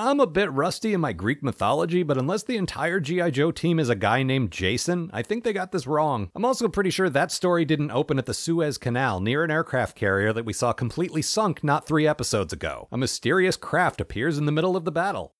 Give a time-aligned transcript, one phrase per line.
[0.00, 3.30] I'm a bit rusty in my Greek mythology, but unless the entire G.I.
[3.30, 6.30] Joe team is a guy named Jason, I think they got this wrong.
[6.36, 9.96] I'm also pretty sure that story didn't open at the Suez Canal near an aircraft
[9.96, 12.86] carrier that we saw completely sunk not three episodes ago.
[12.92, 15.34] A mysterious craft appears in the middle of the battle.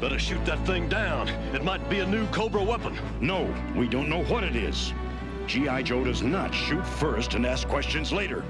[0.00, 1.28] Better shoot that thing down.
[1.54, 2.98] It might be a new Cobra weapon.
[3.20, 4.92] No, we don't know what it is.
[5.46, 5.80] G.I.
[5.84, 8.44] Joe does not shoot first and ask questions later.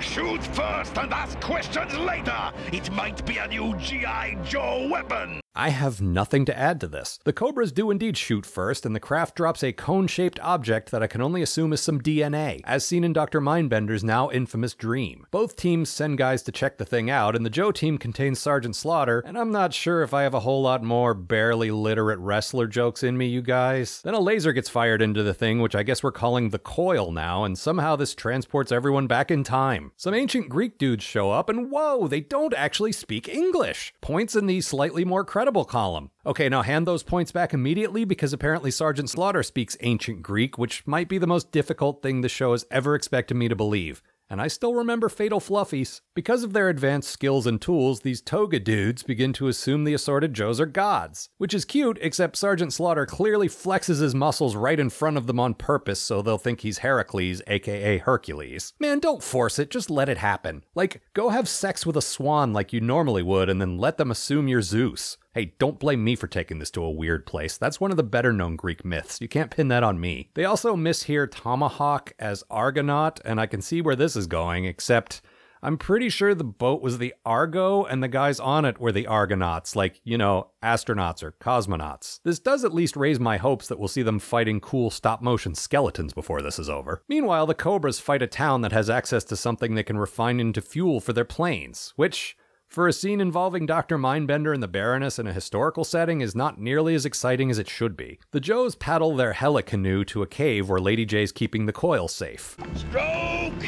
[0.00, 2.52] Shoot first and ask questions later.
[2.72, 4.38] It might be a new G.I.
[4.44, 5.40] Joe weapon.
[5.58, 7.18] I have nothing to add to this.
[7.24, 11.02] The Cobras do indeed shoot first, and the craft drops a cone shaped object that
[11.02, 13.40] I can only assume is some DNA, as seen in Dr.
[13.40, 15.26] Mindbender's now infamous dream.
[15.30, 18.76] Both teams send guys to check the thing out, and the Joe team contains Sergeant
[18.76, 22.66] Slaughter, and I'm not sure if I have a whole lot more barely literate wrestler
[22.66, 24.02] jokes in me, you guys.
[24.02, 27.12] Then a laser gets fired into the thing, which I guess we're calling the coil
[27.12, 29.92] now, and somehow this transports everyone back in time.
[29.96, 33.94] Some ancient Greek dudes show up, and whoa, they don't actually speak English.
[34.02, 36.10] Points in the slightly more credible column.
[36.24, 40.86] Okay, now hand those points back immediately because apparently Sergeant Slaughter speaks ancient Greek, which
[40.86, 44.02] might be the most difficult thing the show has ever expected me to believe.
[44.28, 46.00] And I still remember Fatal Fluffies.
[46.14, 50.34] Because of their advanced skills and tools, these toga dudes begin to assume the assorted
[50.34, 51.28] Joes are gods.
[51.38, 55.38] Which is cute, except Sergeant Slaughter clearly flexes his muscles right in front of them
[55.38, 58.72] on purpose so they'll think he's Heracles, aka Hercules.
[58.80, 60.64] Man, don't force it, just let it happen.
[60.74, 64.10] Like, go have sex with a swan like you normally would and then let them
[64.10, 65.18] assume you're Zeus.
[65.36, 67.58] Hey, don't blame me for taking this to a weird place.
[67.58, 69.20] That's one of the better known Greek myths.
[69.20, 70.30] You can't pin that on me.
[70.32, 75.20] They also mishear Tomahawk as Argonaut, and I can see where this is going, except
[75.62, 79.06] I'm pretty sure the boat was the Argo and the guys on it were the
[79.06, 82.20] Argonauts, like, you know, astronauts or cosmonauts.
[82.24, 85.54] This does at least raise my hopes that we'll see them fighting cool stop motion
[85.54, 87.02] skeletons before this is over.
[87.10, 90.62] Meanwhile, the Cobras fight a town that has access to something they can refine into
[90.62, 92.38] fuel for their planes, which
[92.76, 93.96] for a scene involving Dr.
[93.96, 97.70] Mindbender and the Baroness in a historical setting is not nearly as exciting as it
[97.70, 98.18] should be.
[98.32, 102.54] The Joes paddle their helicanoe to a cave where Lady Jaye's keeping the coil safe.
[102.74, 103.64] Stroke!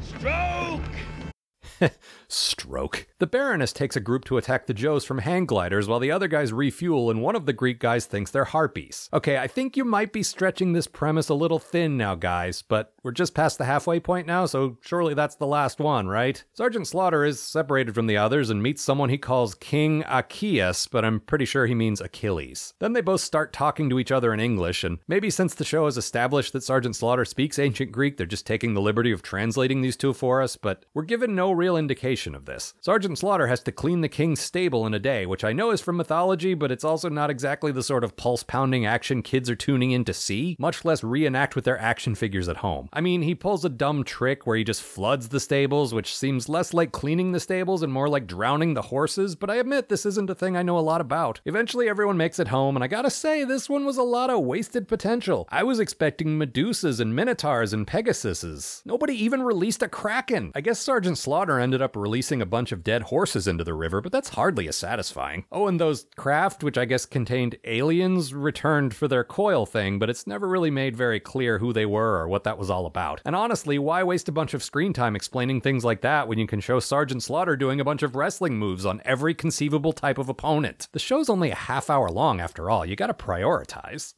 [0.00, 1.90] Stroke!
[2.32, 3.06] Stroke.
[3.18, 6.28] The Baroness takes a group to attack the Joes from hang gliders while the other
[6.28, 9.08] guys refuel, and one of the Greek guys thinks they're harpies.
[9.12, 12.92] Okay, I think you might be stretching this premise a little thin now, guys, but
[13.02, 16.44] we're just past the halfway point now, so surely that's the last one, right?
[16.52, 21.04] Sergeant Slaughter is separated from the others and meets someone he calls King Achaeus, but
[21.04, 22.74] I'm pretty sure he means Achilles.
[22.78, 25.86] Then they both start talking to each other in English, and maybe since the show
[25.86, 29.80] has established that Sergeant Slaughter speaks ancient Greek, they're just taking the liberty of translating
[29.80, 32.74] these two for us, but we're given no real indication of this.
[32.80, 35.80] Sergeant Slaughter has to clean the king's stable in a day, which I know is
[35.80, 39.56] from mythology, but it's also not exactly the sort of pulse pounding action kids are
[39.56, 42.88] tuning in to see, much less reenact with their action figures at home.
[42.92, 46.48] I mean, he pulls a dumb trick where he just floods the stables, which seems
[46.48, 50.06] less like cleaning the stables and more like drowning the horses, but I admit this
[50.06, 51.40] isn't a thing I know a lot about.
[51.44, 54.40] Eventually, everyone makes it home, and I gotta say, this one was a lot of
[54.40, 55.48] wasted potential.
[55.50, 58.84] I was expecting Medusas and Minotaurs and Pegasuses.
[58.84, 60.52] Nobody even released a Kraken.
[60.54, 64.00] I guess Sergeant Slaughter ended up releasing a bunch of dead horses into the river,
[64.00, 65.44] but that's hardly as satisfying.
[65.52, 70.10] Oh, and those craft, which I guess contained aliens, returned for their coil thing, but
[70.10, 73.20] it's never really made very clear who they were or what that was all about.
[73.24, 76.48] And honestly, why waste a bunch of screen time explaining things like that when you
[76.48, 80.28] can show Sergeant Slaughter doing a bunch of wrestling moves on every conceivable type of
[80.28, 80.88] opponent?
[80.90, 84.14] The show's only a half hour long after all, you gotta prioritize.